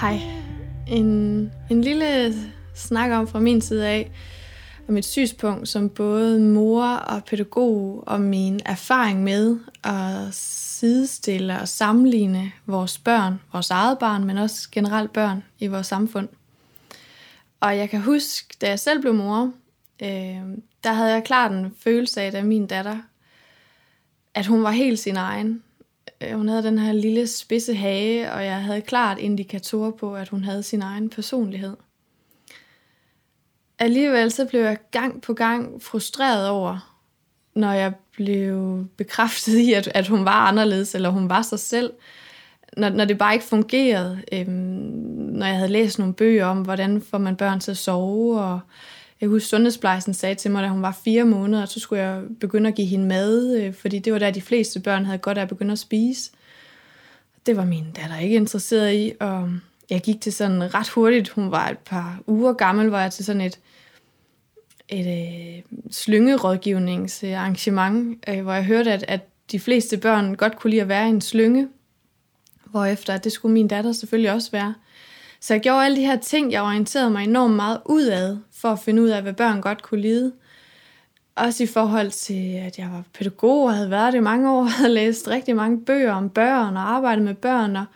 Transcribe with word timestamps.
Hej. 0.00 0.20
En, 0.86 1.06
en 1.70 1.80
lille 1.80 2.34
snak 2.74 3.10
om 3.10 3.28
fra 3.28 3.38
min 3.38 3.60
side 3.60 3.88
af, 3.88 4.10
og 4.86 4.92
mit 4.92 5.04
synspunkt 5.04 5.68
som 5.68 5.88
både 5.88 6.40
mor 6.40 6.84
og 6.84 7.24
pædagog, 7.24 8.04
og 8.06 8.20
min 8.20 8.60
erfaring 8.64 9.22
med 9.22 9.58
at 9.84 10.34
sidestille 10.34 11.60
og 11.60 11.68
sammenligne 11.68 12.52
vores 12.66 12.98
børn, 12.98 13.40
vores 13.52 13.70
eget 13.70 13.98
barn, 13.98 14.24
men 14.24 14.38
også 14.38 14.68
generelt 14.72 15.12
børn 15.12 15.44
i 15.58 15.66
vores 15.66 15.86
samfund. 15.86 16.28
Og 17.60 17.76
jeg 17.76 17.90
kan 17.90 18.00
huske, 18.00 18.56
da 18.60 18.68
jeg 18.68 18.78
selv 18.78 19.00
blev 19.00 19.14
mor, 19.14 19.52
øh, 20.02 20.42
der 20.84 20.92
havde 20.92 21.12
jeg 21.12 21.24
klart 21.24 21.52
en 21.52 21.74
følelse 21.80 22.20
af, 22.20 22.32
da 22.32 22.42
min 22.42 22.66
datter, 22.66 22.98
at 24.34 24.46
hun 24.46 24.62
var 24.62 24.70
helt 24.70 24.98
sin 24.98 25.16
egen. 25.16 25.62
Øh, 26.20 26.36
hun 26.36 26.48
havde 26.48 26.62
den 26.62 26.78
her 26.78 26.92
lille 26.92 27.26
spidse 27.26 27.74
hage, 27.74 28.32
og 28.32 28.44
jeg 28.44 28.62
havde 28.62 28.80
klart 28.80 29.18
indikatorer 29.18 29.90
på, 29.90 30.16
at 30.16 30.28
hun 30.28 30.44
havde 30.44 30.62
sin 30.62 30.82
egen 30.82 31.10
personlighed. 31.10 31.76
Alligevel 33.78 34.30
så 34.30 34.44
blev 34.44 34.60
jeg 34.60 34.78
gang 34.90 35.22
på 35.22 35.34
gang 35.34 35.82
frustreret 35.82 36.48
over, 36.48 36.96
når 37.54 37.72
jeg 37.72 37.92
blev 38.12 38.84
bekræftet 38.96 39.58
i, 39.58 39.72
at, 39.72 39.88
at 39.94 40.08
hun 40.08 40.24
var 40.24 40.46
anderledes, 40.46 40.94
eller 40.94 41.08
hun 41.08 41.28
var 41.28 41.42
sig 41.42 41.58
selv, 41.58 41.92
når, 42.76 42.88
når 42.88 43.04
det 43.04 43.18
bare 43.18 43.34
ikke 43.34 43.46
fungerede. 43.46 44.22
Øhm, 44.32 44.50
når 45.36 45.46
jeg 45.46 45.56
havde 45.56 45.72
læst 45.72 45.98
nogle 45.98 46.14
bøger 46.14 46.46
om, 46.46 46.62
hvordan 46.62 47.02
får 47.02 47.18
man 47.18 47.36
børn 47.36 47.60
til 47.60 47.70
at 47.70 47.76
sove, 47.76 48.40
og 48.40 48.60
jeg 49.20 49.28
husker, 49.28 49.48
sundhedsplejersken 49.48 50.14
sagde 50.14 50.34
til 50.34 50.50
mig, 50.50 50.62
da 50.62 50.68
hun 50.68 50.82
var 50.82 50.98
fire 51.04 51.24
måneder, 51.24 51.66
så 51.66 51.80
skulle 51.80 52.02
jeg 52.02 52.22
begynde 52.40 52.68
at 52.68 52.74
give 52.74 52.86
hende 52.86 53.06
mad, 53.06 53.56
øh, 53.56 53.74
fordi 53.74 53.98
det 53.98 54.12
var 54.12 54.18
der, 54.18 54.30
de 54.30 54.40
fleste 54.40 54.80
børn 54.80 55.04
havde 55.04 55.18
godt 55.18 55.38
af 55.38 55.42
at 55.42 55.48
begynde 55.48 55.72
at 55.72 55.78
spise. 55.78 56.30
Det 57.46 57.56
var 57.56 57.64
min 57.64 57.86
datter 57.96 58.18
ikke 58.18 58.36
interesseret 58.36 58.94
i, 58.94 59.12
og 59.20 59.50
jeg 59.90 60.00
gik 60.00 60.20
til 60.20 60.32
sådan 60.32 60.74
ret 60.74 60.88
hurtigt, 60.88 61.28
hun 61.28 61.50
var 61.50 61.68
et 61.68 61.78
par 61.78 62.20
uger 62.26 62.52
gammel, 62.52 62.86
var 62.86 63.02
jeg 63.02 63.12
til 63.12 63.24
sådan 63.24 63.42
et, 63.42 63.58
et 64.88 65.06
øh, 65.06 65.62
slyngerådgivningsarrangement, 65.90 68.24
øh, 68.28 68.42
hvor 68.42 68.52
jeg 68.52 68.64
hørte, 68.64 68.92
at, 68.92 69.04
at 69.08 69.20
de 69.52 69.60
fleste 69.60 69.96
børn 69.96 70.34
godt 70.34 70.56
kunne 70.56 70.70
lide 70.70 70.82
at 70.82 70.88
være 70.88 71.06
i 71.06 71.10
en 71.10 71.20
slynge, 71.20 71.68
hvorefter 72.64 73.14
at 73.14 73.24
det 73.24 73.32
skulle 73.32 73.52
min 73.52 73.68
datter 73.68 73.92
selvfølgelig 73.92 74.32
også 74.32 74.50
være. 74.50 74.74
Så 75.40 75.54
jeg 75.54 75.60
gjorde 75.60 75.84
alle 75.84 75.96
de 75.96 76.06
her 76.06 76.16
ting, 76.16 76.52
jeg 76.52 76.62
orienterede 76.62 77.10
mig 77.10 77.24
enormt 77.24 77.54
meget 77.54 77.80
udad, 77.84 78.38
for 78.52 78.68
at 78.68 78.78
finde 78.78 79.02
ud 79.02 79.08
af, 79.08 79.22
hvad 79.22 79.32
børn 79.32 79.60
godt 79.60 79.82
kunne 79.82 80.00
lide. 80.00 80.32
Også 81.34 81.62
i 81.62 81.66
forhold 81.66 82.10
til, 82.10 82.54
at 82.54 82.78
jeg 82.78 82.88
var 82.92 83.02
pædagog 83.14 83.64
og 83.64 83.74
havde 83.74 83.90
været 83.90 84.12
det 84.12 84.22
mange 84.22 84.50
år, 84.50 84.62
havde 84.78 84.94
læst 84.94 85.28
rigtig 85.28 85.56
mange 85.56 85.80
bøger 85.80 86.12
om 86.12 86.30
børn 86.30 86.76
og 86.76 86.90
arbejdet 86.90 87.24
med 87.24 87.34
børn, 87.34 87.76
og 87.76 87.86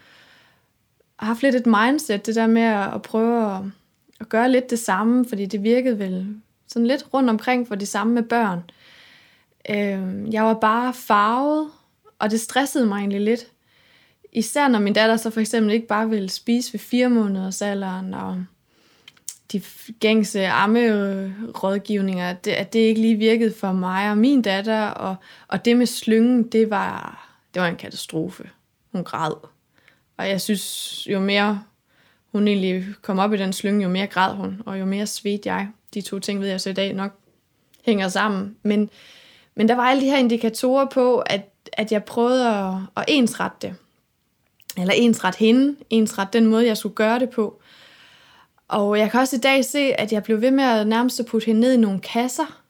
haft 1.19 1.43
lidt 1.43 1.55
et 1.55 1.67
mindset, 1.67 2.27
det 2.27 2.35
der 2.35 2.47
med 2.47 2.63
at 2.63 3.03
prøve 3.03 3.57
at, 3.57 3.63
at 4.21 4.29
gøre 4.29 4.51
lidt 4.51 4.71
det 4.71 4.79
samme, 4.79 5.25
fordi 5.29 5.47
det 5.47 5.63
virkede 5.63 5.99
vel 5.99 6.37
sådan 6.69 6.87
lidt 6.87 7.07
rundt 7.15 7.31
omkring 7.31 7.69
for 7.69 7.75
det 7.75 7.89
samme 7.89 8.13
med 8.13 8.23
børn. 8.23 8.63
Øh, 9.71 10.33
jeg 10.35 10.45
var 10.45 10.55
bare 10.55 10.95
farvet, 10.95 11.71
og 12.19 12.31
det 12.31 12.41
stressede 12.41 12.87
mig 12.87 12.99
egentlig 12.99 13.21
lidt. 13.21 13.47
Især 14.33 14.69
når 14.69 14.79
min 14.79 14.93
datter 14.93 15.17
så 15.17 15.31
for 15.31 15.41
eksempel 15.41 15.73
ikke 15.73 15.87
bare 15.87 16.11
ville 16.11 16.29
spise 16.29 16.73
ved 16.73 16.81
fire 16.81 17.09
måneders 17.09 17.63
alderen, 17.63 18.15
og 18.15 18.45
de 19.53 19.63
gængse 20.01 20.47
ammerådgivninger, 20.47 22.33
det, 22.33 22.51
at 22.51 22.73
det 22.73 22.79
ikke 22.79 23.01
lige 23.01 23.17
virkede 23.17 23.55
for 23.55 23.73
mig 23.73 24.11
og 24.11 24.19
min 24.19 24.43
datter, 24.43 24.87
og, 24.87 25.17
og 25.49 25.65
det 25.65 25.77
med 25.77 25.87
slyngen, 25.87 26.43
det 26.43 26.71
var, 26.71 27.29
det 27.55 27.63
var 27.63 27.69
en 27.69 27.77
katastrofe. 27.77 28.51
Hun 28.93 29.05
græd. 29.05 29.33
Og 30.17 30.29
jeg 30.29 30.41
synes, 30.41 31.07
jo 31.11 31.21
mere 31.21 31.63
hun 32.33 32.49
egentlig 32.49 32.85
kom 33.03 33.19
op 33.19 33.33
i 33.33 33.37
den 33.37 33.53
slynge, 33.53 33.83
jo 33.83 33.89
mere 33.89 34.07
græd 34.07 34.35
hun, 34.35 34.63
og 34.67 34.81
jo 34.81 34.85
mere 34.85 35.07
svedte 35.07 35.53
jeg. 35.53 35.69
De 35.95 36.01
to 36.01 36.19
ting 36.19 36.41
ved 36.41 36.49
jeg 36.49 36.61
så 36.61 36.71
i 36.71 36.73
dag 36.73 36.95
nok 36.95 37.19
hænger 37.85 38.09
sammen. 38.09 38.57
Men, 38.63 38.91
men 39.55 39.69
der 39.69 39.75
var 39.75 39.83
alle 39.83 40.03
de 40.03 40.11
her 40.11 40.17
indikatorer 40.17 40.87
på, 40.87 41.19
at, 41.19 41.49
at 41.73 41.93
jeg 41.93 42.05
prøvede 42.05 42.49
at, 42.49 42.75
at 42.97 43.05
ensrette 43.09 43.57
det. 43.69 43.75
Eller 44.79 44.95
ensret 44.95 45.35
hende, 45.35 45.77
ensret 45.91 46.33
den 46.33 46.47
måde, 46.47 46.67
jeg 46.67 46.77
skulle 46.77 46.95
gøre 46.95 47.19
det 47.19 47.31
på. 47.31 47.61
Og 48.69 48.99
jeg 48.99 49.11
kan 49.11 49.21
også 49.21 49.37
i 49.37 49.39
dag 49.39 49.65
se, 49.65 50.01
at 50.01 50.13
jeg 50.13 50.23
blev 50.23 50.41
ved 50.41 50.51
med 50.51 50.65
at 50.65 50.87
nærmest 50.87 51.27
putte 51.27 51.47
hende 51.47 51.61
ned 51.61 51.73
i 51.73 51.77
nogle 51.77 52.01
kasser. 52.01 52.63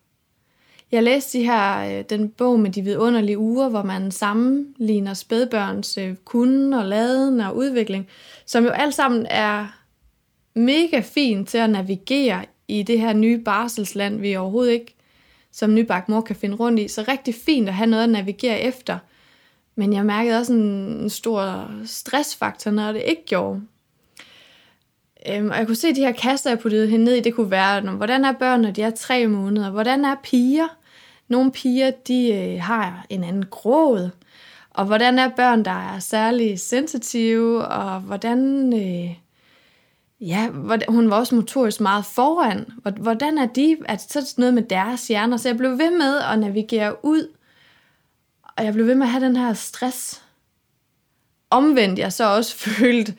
Jeg 0.92 1.02
læste 1.02 1.38
de 1.38 1.44
her, 1.44 1.98
øh, 1.98 2.04
den 2.10 2.28
bog 2.28 2.60
med 2.60 2.70
de 2.70 2.82
vidunderlige 2.82 3.38
uger, 3.38 3.68
hvor 3.68 3.82
man 3.82 4.10
sammenligner 4.10 5.14
spædbørns 5.14 5.98
øh, 5.98 6.14
kunden 6.24 6.72
og 6.72 6.84
laden 6.84 7.40
og 7.40 7.56
udvikling, 7.56 8.08
som 8.46 8.64
jo 8.64 8.70
alt 8.70 8.94
sammen 8.94 9.26
er 9.30 9.66
mega 10.54 11.00
fint 11.00 11.48
til 11.48 11.58
at 11.58 11.70
navigere 11.70 12.44
i 12.68 12.82
det 12.82 13.00
her 13.00 13.12
nye 13.12 13.38
barselsland, 13.38 14.20
vi 14.20 14.36
overhovedet 14.36 14.72
ikke 14.72 14.94
som 15.52 15.74
nybagt 15.74 16.08
mor 16.08 16.20
kan 16.20 16.36
finde 16.36 16.56
rundt 16.56 16.80
i. 16.80 16.88
Så 16.88 17.04
rigtig 17.08 17.34
fint 17.34 17.68
at 17.68 17.74
have 17.74 17.90
noget 17.90 18.04
at 18.04 18.10
navigere 18.10 18.60
efter. 18.60 18.98
Men 19.80 19.92
jeg 19.92 20.06
mærkede 20.06 20.38
også 20.38 20.52
en 20.52 21.10
stor 21.10 21.70
stressfaktor, 21.84 22.70
når 22.70 22.92
det 22.92 23.02
ikke 23.06 23.22
gjorde. 23.26 23.60
Øhm, 25.28 25.50
og 25.50 25.56
jeg 25.56 25.66
kunne 25.66 25.76
se 25.76 25.94
de 25.94 26.00
her 26.00 26.12
kasser, 26.12 26.50
jeg 26.50 26.58
puttede 26.58 26.88
hende 26.88 27.04
ned 27.04 27.14
i, 27.14 27.20
det 27.20 27.34
kunne 27.34 27.50
være, 27.50 27.80
hvordan 27.80 28.24
er 28.24 28.32
børn, 28.32 28.60
når 28.60 28.70
de 28.70 28.82
er 28.82 28.90
tre 28.90 29.26
måneder? 29.26 29.70
Hvordan 29.70 30.04
er 30.04 30.14
piger? 30.22 30.68
Nogle 31.28 31.52
piger, 31.52 31.90
de 31.90 32.32
øh, 32.34 32.60
har 32.62 33.06
en 33.08 33.24
anden 33.24 33.44
gråd. 33.50 34.10
Og 34.70 34.84
hvordan 34.84 35.18
er 35.18 35.28
børn, 35.28 35.64
der 35.64 35.94
er 35.94 35.98
særlig 35.98 36.60
sensitive? 36.60 37.64
Og 37.64 38.00
hvordan... 38.00 38.72
Øh, 38.72 39.16
ja, 40.20 40.48
hun 40.88 41.10
var 41.10 41.16
også 41.16 41.34
motorisk 41.34 41.80
meget 41.80 42.04
foran. 42.04 42.66
Hvordan 42.96 43.38
er 43.38 43.46
de? 43.46 43.76
Er 43.84 43.96
det 43.96 44.12
så 44.12 44.34
noget 44.38 44.54
med 44.54 44.62
deres 44.62 45.08
hjerner? 45.08 45.36
Så 45.36 45.48
jeg 45.48 45.56
blev 45.56 45.70
ved 45.70 45.90
med 45.90 46.18
at 46.32 46.38
navigere 46.38 47.04
ud. 47.04 47.28
Og 48.60 48.66
jeg 48.66 48.74
blev 48.74 48.86
ved 48.86 48.94
med 48.94 49.06
at 49.06 49.10
have 49.12 49.24
den 49.24 49.36
her 49.36 49.52
stress. 49.52 50.22
Omvendt 51.50 51.98
jeg 51.98 52.12
så 52.12 52.36
også 52.36 52.56
følte 52.78 53.14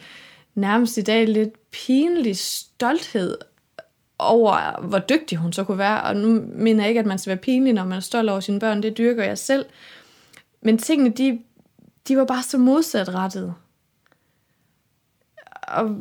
nærmest 0.55 0.97
i 0.97 1.01
dag 1.01 1.27
lidt 1.27 1.71
pinlig 1.71 2.37
stolthed 2.37 3.37
over, 4.19 4.81
hvor 4.81 4.99
dygtig 4.99 5.37
hun 5.37 5.53
så 5.53 5.63
kunne 5.63 5.77
være. 5.77 6.03
Og 6.03 6.15
nu 6.15 6.43
mener 6.53 6.83
jeg 6.83 6.89
ikke, 6.89 6.99
at 6.99 7.05
man 7.05 7.19
skal 7.19 7.29
være 7.29 7.37
pinlig, 7.37 7.73
når 7.73 7.83
man 7.83 7.97
er 7.97 7.99
stolt 7.99 8.29
over 8.29 8.39
sine 8.39 8.59
børn. 8.59 8.83
Det 8.83 8.97
dyrker 8.97 9.23
jeg 9.23 9.37
selv. 9.37 9.65
Men 10.61 10.77
tingene, 10.77 11.09
de, 11.09 11.39
de 12.07 12.17
var 12.17 12.25
bare 12.25 12.43
så 12.43 12.57
modsatrettede. 12.57 13.53
Og, 15.67 15.95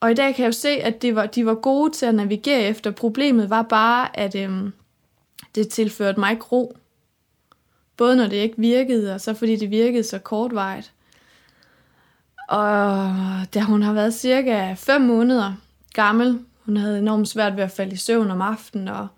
og 0.00 0.10
i 0.10 0.14
dag 0.14 0.34
kan 0.34 0.42
jeg 0.42 0.48
jo 0.48 0.52
se, 0.52 0.68
at 0.68 1.02
det 1.02 1.14
var, 1.14 1.26
de 1.26 1.46
var 1.46 1.54
gode 1.54 1.92
til 1.92 2.06
at 2.06 2.14
navigere 2.14 2.62
efter. 2.62 2.90
Problemet 2.90 3.50
var 3.50 3.62
bare, 3.62 4.18
at 4.18 4.34
øhm, 4.34 4.72
det 5.54 5.68
tilførte 5.68 6.20
mig 6.20 6.30
ikke 6.30 6.44
ro. 6.44 6.76
Både 8.00 8.16
når 8.16 8.26
det 8.26 8.36
ikke 8.36 8.54
virkede, 8.58 9.14
og 9.14 9.20
så 9.20 9.34
fordi 9.34 9.56
det 9.56 9.70
virkede 9.70 10.02
så 10.02 10.18
kortvarigt. 10.18 10.92
Og 12.48 13.14
da 13.54 13.60
hun 13.60 13.82
har 13.82 13.92
været 13.92 14.14
cirka 14.14 14.74
5 14.74 15.00
måneder 15.00 15.52
gammel, 15.92 16.38
hun 16.64 16.76
havde 16.76 16.98
enormt 16.98 17.28
svært 17.28 17.56
ved 17.56 17.64
at 17.64 17.70
falde 17.70 17.92
i 17.92 17.96
søvn 17.96 18.30
om 18.30 18.40
aftenen, 18.40 18.88
og 18.88 19.08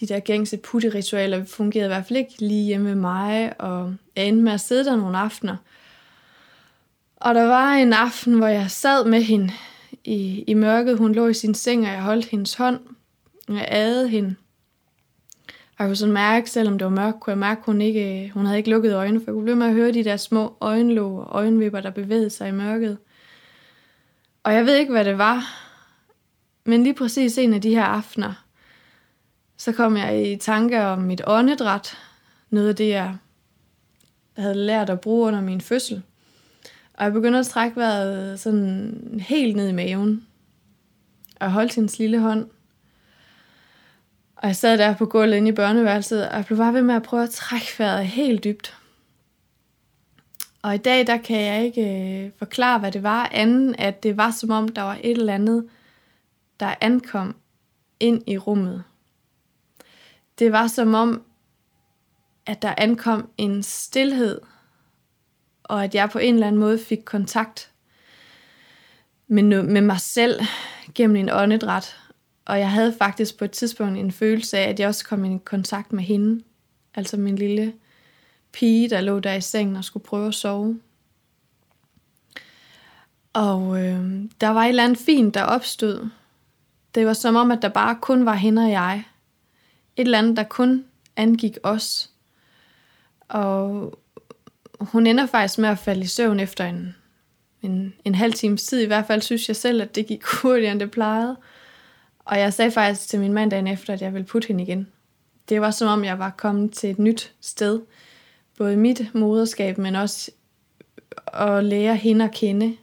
de 0.00 0.06
der 0.06 0.20
gængse 0.20 0.56
putteritualer 0.56 1.44
fungerede 1.44 1.86
i 1.86 1.94
hvert 1.94 2.06
fald 2.06 2.18
ikke 2.18 2.34
lige 2.38 2.64
hjemme 2.64 2.86
med 2.86 2.94
mig, 2.94 3.60
og 3.60 3.94
jeg 4.16 4.28
endte 4.28 4.42
med 4.42 4.52
at 4.52 4.60
sidde 4.60 4.84
der 4.84 4.96
nogle 4.96 5.18
aftener. 5.18 5.56
Og 7.16 7.34
der 7.34 7.44
var 7.44 7.72
en 7.72 7.92
aften, 7.92 8.34
hvor 8.34 8.48
jeg 8.48 8.70
sad 8.70 9.04
med 9.04 9.22
hende 9.22 9.52
i, 10.04 10.44
i 10.46 10.54
mørket. 10.54 10.98
Hun 10.98 11.12
lå 11.12 11.26
i 11.26 11.34
sin 11.34 11.54
seng, 11.54 11.86
og 11.86 11.92
jeg 11.92 12.02
holdt 12.02 12.26
hendes 12.26 12.54
hånd. 12.54 12.80
Og 13.48 13.54
jeg 13.54 13.68
adede 13.70 14.08
hende. 14.08 14.34
Og 15.82 15.84
jeg 15.84 15.90
kunne 15.90 15.96
sådan 15.96 16.14
mærke, 16.14 16.50
selvom 16.50 16.78
det 16.78 16.84
var 16.84 16.90
mørkt, 16.90 17.20
kunne 17.20 17.30
jeg 17.30 17.38
mærke, 17.38 17.58
at 17.58 17.64
hun, 17.66 17.80
ikke, 17.80 18.30
hun 18.34 18.46
havde 18.46 18.58
ikke 18.58 18.70
lukket 18.70 18.94
øjnene, 18.94 19.20
for 19.20 19.24
jeg 19.26 19.34
kunne 19.34 19.44
blive 19.44 19.56
med 19.56 19.66
at 19.66 19.72
høre 19.72 19.92
de 19.92 20.04
der 20.04 20.16
små 20.16 20.56
øjenlåg 20.60 21.18
og 21.18 21.26
øjenvipper, 21.30 21.80
der 21.80 21.90
bevægede 21.90 22.30
sig 22.30 22.48
i 22.48 22.52
mørket. 22.52 22.98
Og 24.42 24.54
jeg 24.54 24.66
ved 24.66 24.76
ikke, 24.76 24.92
hvad 24.92 25.04
det 25.04 25.18
var, 25.18 25.42
men 26.64 26.82
lige 26.82 26.94
præcis 26.94 27.38
en 27.38 27.54
af 27.54 27.60
de 27.60 27.74
her 27.74 27.84
aftener, 27.84 28.44
så 29.56 29.72
kom 29.72 29.96
jeg 29.96 30.32
i 30.32 30.36
tanke 30.36 30.82
om 30.82 30.98
mit 30.98 31.22
åndedræt, 31.26 31.98
noget 32.50 32.68
af 32.68 32.76
det, 32.76 32.88
jeg 32.88 33.16
havde 34.36 34.54
lært 34.54 34.90
at 34.90 35.00
bruge 35.00 35.26
under 35.26 35.40
min 35.40 35.60
fødsel. 35.60 36.02
Og 36.94 37.04
jeg 37.04 37.12
begyndte 37.12 37.38
at 37.38 37.46
trække 37.46 37.76
vejret 37.76 38.40
sådan 38.40 39.20
helt 39.28 39.56
ned 39.56 39.68
i 39.68 39.72
maven. 39.72 40.26
Og 41.40 41.52
holdt 41.52 41.74
hendes 41.74 41.98
lille 41.98 42.20
hånd. 42.20 42.46
Og 44.42 44.48
jeg 44.48 44.56
sad 44.56 44.78
der 44.78 44.94
på 44.94 45.06
gulvet 45.06 45.36
inde 45.36 45.48
i 45.48 45.52
børneværelset, 45.52 46.28
og 46.28 46.36
jeg 46.36 46.44
blev 46.44 46.58
bare 46.58 46.74
ved 46.74 46.82
med 46.82 46.94
at 46.94 47.02
prøve 47.02 47.22
at 47.22 47.30
trække 47.30 47.66
vejret 47.78 48.06
helt 48.06 48.44
dybt. 48.44 48.76
Og 50.62 50.74
i 50.74 50.78
dag, 50.78 51.06
der 51.06 51.16
kan 51.16 51.40
jeg 51.40 51.64
ikke 51.64 52.24
øh, 52.24 52.30
forklare, 52.38 52.78
hvad 52.78 52.92
det 52.92 53.02
var, 53.02 53.28
anden 53.32 53.74
at 53.78 54.02
det 54.02 54.16
var 54.16 54.30
som 54.30 54.50
om, 54.50 54.68
der 54.68 54.82
var 54.82 54.98
et 55.02 55.10
eller 55.10 55.34
andet, 55.34 55.68
der 56.60 56.74
ankom 56.80 57.36
ind 58.00 58.22
i 58.26 58.38
rummet. 58.38 58.84
Det 60.38 60.52
var 60.52 60.66
som 60.66 60.94
om, 60.94 61.22
at 62.46 62.62
der 62.62 62.74
ankom 62.78 63.28
en 63.38 63.62
stillhed, 63.62 64.40
og 65.62 65.84
at 65.84 65.94
jeg 65.94 66.10
på 66.10 66.18
en 66.18 66.34
eller 66.34 66.46
anden 66.46 66.60
måde 66.60 66.78
fik 66.78 67.00
kontakt 67.04 67.70
med, 69.26 69.62
med 69.62 69.80
mig 69.80 70.00
selv 70.00 70.40
gennem 70.94 71.16
en 71.16 71.30
åndedræt. 71.32 71.96
Og 72.44 72.58
jeg 72.58 72.70
havde 72.70 72.94
faktisk 72.98 73.38
på 73.38 73.44
et 73.44 73.50
tidspunkt 73.50 73.98
en 73.98 74.12
følelse 74.12 74.58
af, 74.58 74.68
at 74.68 74.80
jeg 74.80 74.88
også 74.88 75.04
kom 75.04 75.24
i 75.24 75.38
kontakt 75.44 75.92
med 75.92 76.02
hende. 76.02 76.44
Altså 76.94 77.16
min 77.16 77.36
lille 77.36 77.72
pige, 78.52 78.90
der 78.90 79.00
lå 79.00 79.20
der 79.20 79.34
i 79.34 79.40
sengen 79.40 79.76
og 79.76 79.84
skulle 79.84 80.04
prøve 80.04 80.28
at 80.28 80.34
sove. 80.34 80.80
Og 83.32 83.84
øh, 83.84 84.24
der 84.40 84.48
var 84.48 84.64
et 84.64 84.68
eller 84.68 84.84
andet 84.84 84.98
fint, 84.98 85.34
der 85.34 85.42
opstod. 85.42 86.08
Det 86.94 87.06
var 87.06 87.12
som 87.12 87.36
om, 87.36 87.50
at 87.50 87.62
der 87.62 87.68
bare 87.68 87.96
kun 88.00 88.26
var 88.26 88.34
hende 88.34 88.62
og 88.62 88.70
jeg. 88.70 89.04
Et 89.96 90.04
eller 90.04 90.18
andet, 90.18 90.36
der 90.36 90.42
kun 90.42 90.84
angik 91.16 91.58
os. 91.62 92.10
Og 93.28 93.98
hun 94.80 95.06
ender 95.06 95.26
faktisk 95.26 95.58
med 95.58 95.68
at 95.68 95.78
falde 95.78 96.02
i 96.02 96.06
søvn 96.06 96.40
efter 96.40 96.64
en, 96.64 96.96
en, 97.62 97.94
en 98.04 98.14
halv 98.14 98.32
times 98.32 98.62
tid. 98.62 98.80
I 98.80 98.86
hvert 98.86 99.06
fald 99.06 99.22
synes 99.22 99.48
jeg 99.48 99.56
selv, 99.56 99.82
at 99.82 99.94
det 99.94 100.06
gik 100.06 100.24
hurtigere, 100.42 100.72
end 100.72 100.80
det 100.80 100.90
plejede. 100.90 101.36
Og 102.24 102.38
jeg 102.38 102.52
sagde 102.52 102.70
faktisk 102.70 103.08
til 103.08 103.20
min 103.20 103.32
mand 103.32 103.50
dagen 103.50 103.66
efter, 103.66 103.92
at 103.92 104.02
jeg 104.02 104.12
ville 104.12 104.26
putte 104.26 104.48
hende 104.48 104.62
igen. 104.62 104.88
Det 105.48 105.60
var 105.60 105.70
som 105.70 105.88
om, 105.88 106.04
jeg 106.04 106.18
var 106.18 106.30
kommet 106.30 106.72
til 106.72 106.90
et 106.90 106.98
nyt 106.98 107.34
sted. 107.40 107.80
Både 108.58 108.76
mit 108.76 109.14
moderskab, 109.14 109.78
men 109.78 109.96
også 109.96 110.30
at 111.32 111.64
lære 111.64 111.96
hende 111.96 112.24
at 112.24 112.34
kende. 112.34 112.76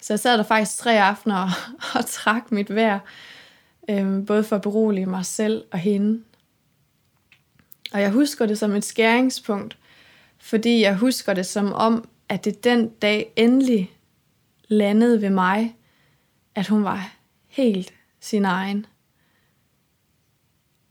Så 0.00 0.12
jeg 0.12 0.20
sad 0.20 0.38
der 0.38 0.44
faktisk 0.44 0.78
tre 0.78 1.00
aftener 1.00 1.36
og, 1.36 1.50
og 1.98 2.06
trak 2.06 2.52
mit 2.52 2.74
vejr, 2.74 2.98
Øhm, 3.90 4.26
både 4.26 4.44
for 4.44 4.56
at 4.56 4.62
berolige 4.62 5.06
mig 5.06 5.26
selv 5.26 5.64
og 5.70 5.78
hende. 5.78 6.22
Og 7.92 8.00
jeg 8.00 8.10
husker 8.10 8.46
det 8.46 8.58
som 8.58 8.72
et 8.72 8.84
skæringspunkt, 8.84 9.78
fordi 10.38 10.80
jeg 10.80 10.96
husker 10.96 11.34
det 11.34 11.46
som 11.46 11.72
om, 11.72 12.08
at 12.28 12.44
det 12.44 12.64
den 12.64 12.88
dag 12.88 13.32
endelig 13.36 13.92
landede 14.68 15.22
ved 15.22 15.30
mig, 15.30 15.76
at 16.54 16.66
hun 16.66 16.84
var 16.84 17.14
helt 17.48 17.94
sin 18.20 18.44
egen. 18.44 18.86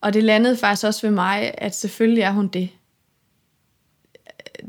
Og 0.02 0.14
det 0.14 0.24
landede 0.24 0.58
faktisk 0.58 0.86
også 0.86 1.08
ved 1.08 1.16
mig, 1.16 1.52
at 1.58 1.76
selvfølgelig 1.76 2.22
er 2.22 2.32
hun 2.32 2.48
det. 2.48 2.70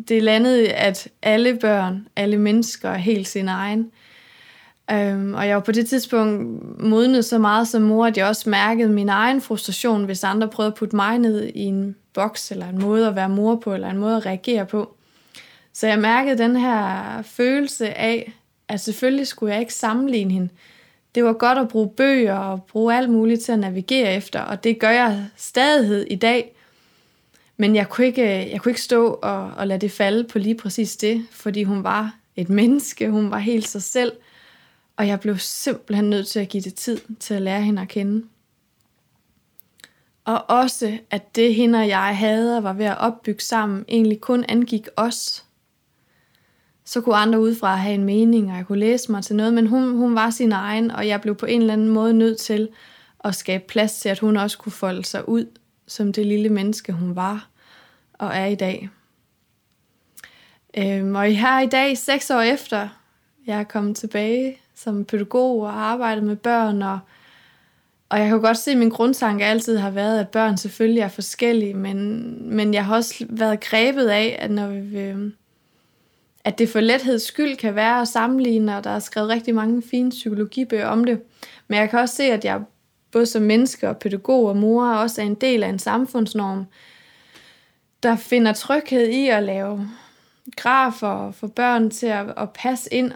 Det 0.09 0.23
landede, 0.23 0.73
at 0.73 1.09
alle 1.23 1.59
børn, 1.59 2.09
alle 2.17 2.37
mennesker 2.37 2.91
er 2.91 2.99
helt 2.99 3.29
sin 3.29 3.49
egen. 3.49 3.91
Øhm, 4.93 5.35
og 5.35 5.49
jeg 5.49 5.57
var 5.57 5.63
på 5.63 5.73
det 5.73 5.89
tidspunkt 5.89 6.61
modnet 6.83 7.25
så 7.25 7.39
meget 7.39 7.69
som 7.69 7.83
mor, 7.83 8.07
at 8.07 8.17
jeg 8.17 8.27
også 8.27 8.51
mærkede 8.51 8.89
min 8.89 9.09
egen 9.09 9.41
frustration, 9.41 10.05
hvis 10.05 10.25
andre 10.25 10.49
prøvede 10.49 10.73
at 10.73 10.79
putte 10.79 10.97
mig 10.97 11.19
ned 11.19 11.45
i 11.55 11.61
en 11.61 11.97
boks, 12.15 12.51
eller 12.51 12.69
en 12.69 12.79
måde 12.79 13.09
at 13.09 13.17
være 13.17 13.29
mor 13.29 13.57
på, 13.57 13.75
eller 13.75 13.91
en 13.91 13.99
måde 13.99 14.17
at 14.17 14.27
reagere 14.27 14.67
på. 14.67 14.97
Så 15.73 15.87
jeg 15.87 15.99
mærkede 15.99 16.39
den 16.39 16.57
her 16.57 17.23
følelse 17.23 17.95
af, 17.95 18.33
at 18.69 18.81
selvfølgelig 18.81 19.27
skulle 19.27 19.53
jeg 19.53 19.61
ikke 19.61 19.75
sammenligne 19.75 20.33
hende. 20.33 20.49
Det 21.15 21.25
var 21.25 21.33
godt 21.33 21.59
at 21.59 21.69
bruge 21.69 21.89
bøger 21.89 22.37
og 22.37 22.63
bruge 22.63 22.95
alt 22.95 23.11
muligt 23.11 23.43
til 23.43 23.53
at 23.53 23.59
navigere 23.59 24.15
efter, 24.15 24.41
og 24.41 24.65
det 24.65 24.79
gør 24.79 24.91
jeg 24.91 25.27
stadighed 25.37 26.07
i 26.11 26.17
dag. 26.17 26.57
Men 27.57 27.75
jeg 27.77 27.89
kunne 27.89 28.07
ikke, 28.07 28.23
øh, 28.23 28.51
jeg 28.51 28.61
kunne 28.61 28.71
ikke 28.71 28.83
stå 28.83 29.19
og, 29.23 29.51
og 29.57 29.67
lade 29.67 29.81
det 29.81 29.93
falde 29.93 30.25
på 30.25 30.39
lige 30.39 30.55
præcis 30.55 30.97
det, 30.97 31.27
fordi 31.31 31.63
hun 31.63 31.85
var 31.85 32.17
et 32.37 32.49
menneske, 32.49 33.11
hun 33.11 33.31
var 33.31 33.39
helt 33.39 33.69
sig 33.69 33.83
selv– 33.83 34.13
og 35.01 35.07
jeg 35.07 35.21
blev 35.21 35.39
simpelthen 35.39 36.11
nødt 36.11 36.29
til 36.29 36.41
at 36.41 36.49
give 36.49 36.63
det 36.63 36.75
tid 36.75 36.99
til 37.21 37.35
at 37.35 37.43
lære 37.43 37.63
hende 37.63 37.83
at 37.83 37.89
kende. 37.89 38.27
Og 40.25 40.51
også, 40.51 40.99
at 41.11 41.37
det 41.37 41.55
hende 41.55 41.79
og 41.79 41.89
jeg 41.89 42.17
havde 42.17 42.57
og 42.57 42.63
var 42.63 42.73
ved 42.73 42.85
at 42.85 42.99
opbygge 42.99 43.43
sammen, 43.43 43.85
egentlig 43.89 44.21
kun 44.21 44.45
angik 44.49 44.89
os. 44.97 45.45
Så 46.91 47.01
kunne 47.01 47.17
andre 47.17 47.41
udefra 47.41 47.77
have 47.77 47.95
en 47.95 48.05
mening, 48.05 48.51
og 48.51 48.57
jeg 48.57 48.67
kunne 48.67 48.79
læse 48.79 49.13
mig 49.13 49.25
til 49.25 49.37
noget, 49.37 49.55
men 49.55 49.67
hun, 49.67 49.97
hun 49.97 50.15
var 50.15 50.31
sin 50.31 50.53
egen, 50.53 50.91
og 50.91 51.09
jeg 51.09 51.21
blev 51.21 51.35
på 51.35 51.47
en 51.47 51.61
eller 51.61 51.73
anden 51.73 51.89
måde 51.89 52.15
nødt 52.15 52.39
til 52.39 52.69
at 53.25 53.35
skabe 53.35 53.65
plads 53.69 54.01
til, 54.01 54.09
at 54.09 54.19
hun 54.19 54.37
også 54.37 54.59
kunne 54.59 54.73
folde 54.73 55.05
sig 55.05 55.29
ud 55.29 55.47
som 55.87 56.13
det 56.13 56.27
lille 56.27 56.49
menneske, 56.49 56.93
hun 56.93 57.17
var 57.17 57.49
og 58.13 58.31
er 58.35 58.47
i 58.47 58.55
dag. 58.55 58.89
Øhm, 60.79 61.15
og 61.15 61.25
her 61.25 61.61
i 61.61 61.67
dag, 61.67 61.99
seks 61.99 62.31
år 62.31 62.41
efter, 62.41 62.89
jeg 63.47 63.59
er 63.61 63.65
kommet 63.65 63.97
tilbage 63.97 64.57
som 64.75 65.05
pædagog 65.05 65.63
og 65.63 65.73
har 65.73 65.81
arbejdet 65.81 66.25
med 66.25 66.37
børn. 66.37 66.83
Og, 66.83 66.99
og 68.09 68.19
jeg 68.19 68.29
kan 68.29 68.41
godt 68.41 68.59
se, 68.59 68.71
at 68.71 68.79
min 68.79 68.91
grundtanke 68.91 69.45
altid 69.45 69.77
har 69.77 69.91
været, 69.91 70.21
at 70.21 70.29
børn 70.29 70.57
selvfølgelig 70.57 71.01
er 71.01 71.09
forskellige, 71.09 71.75
men, 71.75 72.57
men 72.57 72.75
jeg 72.75 72.85
har 72.85 72.97
også 72.97 73.27
været 73.29 73.61
grebet 73.61 74.07
af, 74.07 74.37
at 74.39 74.51
når 74.51 74.69
vi, 74.69 75.01
øhm, 75.01 75.35
at 76.45 76.59
det 76.59 76.69
for 76.69 76.81
letheds 76.81 77.23
skyld 77.23 77.57
kan 77.57 77.75
være 77.75 78.01
at 78.01 78.09
sammenligne, 78.09 78.77
og 78.77 78.85
der 78.85 78.91
er 78.91 78.99
skrevet 78.99 79.29
rigtig 79.29 79.55
mange 79.55 79.83
fine 79.83 80.11
psykologibøger 80.11 80.87
om 80.87 81.05
det. 81.05 81.21
Men 81.69 81.79
jeg 81.79 81.91
kan 81.91 81.99
også 81.99 82.15
se, 82.15 82.23
at 82.23 82.45
jeg 82.45 82.63
både 83.13 83.27
som 83.27 83.43
menneske 83.43 83.89
og 83.89 83.99
pædagog 83.99 84.47
og 84.47 84.57
mor 84.57 84.87
også 84.87 85.23
er 85.23 85.27
en 85.27 85.35
del 85.35 85.63
af 85.63 85.69
en 85.69 85.79
samfundsnorm, 85.79 86.65
der 88.03 88.17
finder 88.17 88.53
tryghed 88.53 89.09
i 89.09 89.29
at 89.29 89.43
lave 89.43 89.89
grafer 90.57 91.31
for 91.31 91.47
børn 91.47 91.91
til 91.91 92.07
at, 92.07 92.35
at 92.37 92.51
passe 92.51 92.95
ind 92.95 93.13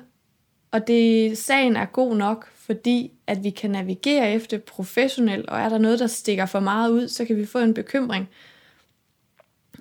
og 0.74 0.86
det, 0.86 1.38
sagen 1.38 1.76
er 1.76 1.84
god 1.84 2.16
nok, 2.16 2.48
fordi 2.54 3.12
at 3.26 3.44
vi 3.44 3.50
kan 3.50 3.70
navigere 3.70 4.32
efter 4.32 4.58
professionelt, 4.58 5.48
og 5.48 5.60
er 5.60 5.68
der 5.68 5.78
noget, 5.78 5.98
der 5.98 6.06
stikker 6.06 6.46
for 6.46 6.60
meget 6.60 6.90
ud, 6.90 7.08
så 7.08 7.24
kan 7.24 7.36
vi 7.36 7.46
få 7.46 7.58
en 7.58 7.74
bekymring. 7.74 8.28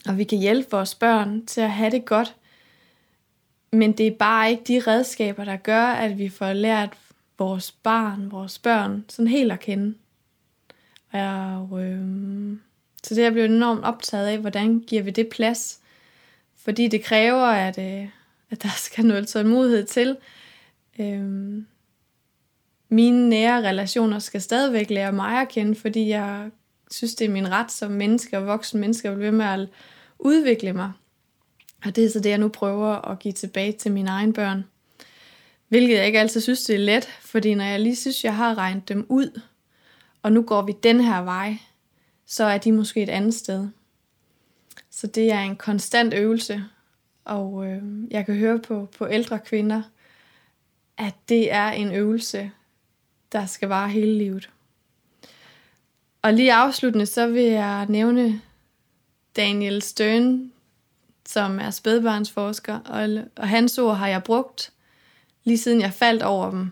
Og 0.08 0.18
vi 0.18 0.24
kan 0.24 0.38
hjælpe 0.38 0.72
vores 0.72 0.96
børn 0.96 1.46
til 1.46 1.62
at 1.62 1.72
have 1.72 1.92
det 1.92 2.06
godt. 2.06 2.36
Men 3.74 3.92
det 3.92 4.08
er 4.08 4.12
bare 4.12 4.52
ikke 4.52 4.64
de 4.68 4.80
redskaber, 4.80 5.46
der 5.46 5.56
gør, 5.56 5.86
at 5.86 6.18
vi 6.18 6.30
får 6.30 6.54
lært 6.54 6.98
vores 7.38 7.72
barn, 7.72 8.32
vores 8.32 8.60
børn, 8.60 9.06
sådan 9.10 9.28
helt 9.28 9.52
at 9.52 9.60
kende. 9.60 9.96
Og, 11.12 11.84
øh, 11.84 12.58
så 13.04 13.16
det 13.16 13.26
er 13.26 13.32
blevet 13.32 13.50
enormt 13.50 13.84
optaget 13.84 14.28
af, 14.28 14.38
hvordan 14.38 14.80
giver 14.80 15.04
vi 15.04 15.12
det 15.12 15.30
plads. 15.30 15.80
Fordi 16.56 16.88
det 16.88 17.04
kræver, 17.04 17.46
at, 17.46 17.78
øh, 17.78 18.10
at 18.50 18.64
der 18.64 18.70
skal 18.86 19.06
noget 19.06 19.28
tålmodighed 19.28 19.86
til, 19.86 20.18
Øh, 21.00 21.64
mine 22.90 23.30
nære 23.30 23.68
relationer 23.68 24.20
skal 24.20 24.42
stadigvæk 24.42 24.90
lære 24.90 25.12
mig 25.12 25.42
at 25.42 25.50
kende, 25.50 25.76
fordi 25.76 26.10
jeg 26.10 26.50
synes, 26.92 27.16
det 27.16 27.26
er 27.26 27.32
min 27.32 27.52
ret 27.52 27.72
som 27.72 27.92
menneske 27.92 28.38
og 28.38 28.48
voksen 28.48 28.80
menneske 28.80 29.10
at 29.10 29.16
blive 29.16 29.32
ved 29.32 29.38
med 29.38 29.46
at 29.46 29.70
udvikle 30.20 30.74
mig. 30.74 30.92
Og 31.86 31.96
det 31.96 32.06
er 32.06 32.10
så 32.10 32.20
det, 32.20 32.30
jeg 32.30 32.38
nu 32.38 32.48
prøver 32.48 33.10
at 33.12 33.20
give 33.20 33.32
tilbage 33.32 33.72
til 33.72 33.92
mine 33.92 34.10
egne 34.10 34.34
børn. 34.34 34.66
Hvilket 35.68 35.96
jeg 35.96 36.06
ikke 36.06 36.20
altid 36.20 36.42
synes, 36.42 36.64
det 36.66 36.76
er 36.76 36.80
let, 36.80 37.06
fordi 37.22 37.54
når 37.54 37.64
jeg 37.64 37.80
lige 37.80 37.96
synes, 37.96 38.24
jeg 38.24 38.36
har 38.36 38.58
regnet 38.58 38.90
dem 38.90 39.06
ud, 39.10 39.42
og 40.22 40.32
nu 40.32 40.42
går 40.42 40.62
vi 40.62 40.74
den 40.84 41.02
her 41.02 41.22
vej, 41.22 41.58
så 42.26 42.44
er 42.44 42.58
de 42.58 42.72
måske 42.72 43.04
et 43.04 43.10
andet 43.10 43.34
sted. 43.34 43.68
Så 44.90 45.08
det 45.08 45.32
er 45.32 45.40
en 45.40 45.56
konstant 45.56 46.14
øvelse, 46.14 46.64
og 47.26 47.66
øh, 47.68 47.82
jeg 48.12 48.26
kan 48.26 48.36
høre 48.36 48.60
på, 48.60 48.90
på 48.98 49.08
ældre 49.10 49.40
kvinder, 49.40 49.82
at 50.98 51.14
det 51.30 51.52
er 51.52 51.70
en 51.70 51.92
øvelse, 51.92 52.52
der 53.32 53.46
skal 53.46 53.70
vare 53.70 53.90
hele 53.90 54.18
livet. 54.18 54.50
Og 56.22 56.34
lige 56.34 56.54
afsluttende, 56.54 57.06
så 57.06 57.28
vil 57.28 57.44
jeg 57.44 57.86
nævne 57.90 58.42
Daniel 59.36 59.82
Stern, 59.82 60.53
som 61.26 61.60
er 61.60 61.70
spædbørnsforsker, 61.70 62.80
og, 62.80 63.24
og 63.36 63.50
hans 63.50 63.78
ord 63.78 63.96
har 63.96 64.08
jeg 64.08 64.24
brugt, 64.24 64.72
lige 65.44 65.58
siden 65.58 65.82
jeg 65.82 65.94
faldt 65.94 66.24
over 66.24 66.52
dem. 66.52 66.72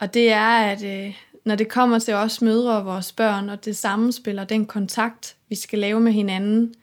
Og 0.00 0.14
det 0.14 0.32
er, 0.32 0.48
at 0.48 0.84
øh, 0.84 1.14
når 1.44 1.54
det 1.54 1.68
kommer 1.68 1.98
til 1.98 2.14
os 2.14 2.42
mødre 2.42 2.76
og 2.76 2.84
vores 2.84 3.12
børn, 3.12 3.48
og 3.48 3.64
det 3.64 3.76
sammenspiller 3.76 4.44
den 4.44 4.66
kontakt, 4.66 5.36
vi 5.48 5.54
skal 5.54 5.78
lave 5.78 6.00
med 6.00 6.12
hinanden, 6.12 6.74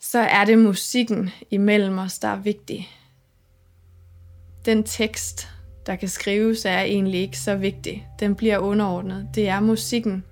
så 0.00 0.18
er 0.18 0.44
det 0.44 0.58
musikken 0.58 1.30
imellem 1.50 1.98
os, 1.98 2.18
der 2.18 2.28
er 2.28 2.36
vigtig 2.36 2.88
den 4.66 4.84
tekst, 4.84 5.48
der 5.86 5.96
kan 5.96 6.08
skrives, 6.08 6.64
er 6.64 6.80
egentlig 6.80 7.20
ikke 7.20 7.38
så 7.38 7.56
vigtig. 7.56 8.08
Den 8.20 8.34
bliver 8.34 8.58
underordnet. 8.58 9.28
Det 9.34 9.48
er 9.48 9.60
musikken, 9.60 10.24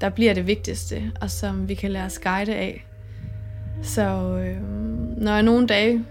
der 0.00 0.08
bliver 0.08 0.34
det 0.34 0.46
vigtigste, 0.46 1.12
og 1.20 1.30
som 1.30 1.68
vi 1.68 1.74
kan 1.74 1.90
lade 1.90 2.04
os 2.04 2.18
guide 2.18 2.54
af. 2.54 2.86
Så 3.84 4.02
øh, 4.38 4.56
når 5.16 5.32
jeg 5.32 5.42
nogle 5.42 5.66
dage 5.66 6.04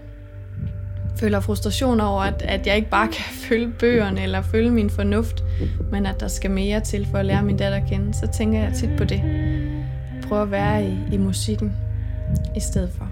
føler 1.16 1.40
frustration 1.40 2.00
over, 2.00 2.22
at, 2.22 2.42
at 2.42 2.66
jeg 2.66 2.76
ikke 2.76 2.90
bare 2.90 3.08
kan 3.18 3.24
følge 3.48 3.72
bøgerne 3.78 4.22
eller 4.22 4.42
følge 4.42 4.70
min 4.70 4.90
fornuft, 4.90 5.44
men 5.90 6.06
at 6.06 6.20
der 6.20 6.28
skal 6.28 6.50
mere 6.50 6.80
til 6.80 7.06
for 7.10 7.18
at 7.18 7.26
lære 7.26 7.42
min 7.42 7.56
datter 7.56 7.78
at 7.78 7.88
kende, 7.88 8.14
så 8.14 8.26
tænker 8.26 8.58
jeg 8.58 8.72
tit 8.74 8.90
på 8.98 9.04
det. 9.04 9.22
Prøv 10.28 10.42
at 10.42 10.50
være 10.50 10.84
i, 10.84 10.98
i 11.12 11.16
musikken 11.16 11.72
i 12.56 12.60
stedet 12.60 12.90
for. 12.98 13.08